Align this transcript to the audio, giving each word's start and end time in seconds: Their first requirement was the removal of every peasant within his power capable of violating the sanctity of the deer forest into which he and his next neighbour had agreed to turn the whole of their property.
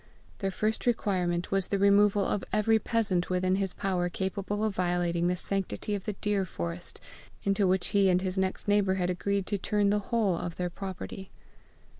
Their 0.39 0.49
first 0.49 0.87
requirement 0.87 1.51
was 1.51 1.67
the 1.67 1.77
removal 1.77 2.25
of 2.25 2.43
every 2.51 2.79
peasant 2.79 3.29
within 3.29 3.57
his 3.57 3.71
power 3.71 4.09
capable 4.09 4.63
of 4.63 4.73
violating 4.73 5.27
the 5.27 5.35
sanctity 5.35 5.93
of 5.93 6.05
the 6.05 6.13
deer 6.13 6.43
forest 6.43 6.99
into 7.43 7.67
which 7.67 7.89
he 7.89 8.09
and 8.09 8.19
his 8.19 8.35
next 8.35 8.67
neighbour 8.67 8.95
had 8.95 9.11
agreed 9.11 9.45
to 9.45 9.59
turn 9.59 9.91
the 9.91 9.99
whole 10.09 10.35
of 10.37 10.55
their 10.55 10.71
property. 10.71 11.29